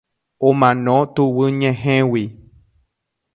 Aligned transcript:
Omano 0.47 0.95
tuguyñehẽgui. 1.13 2.23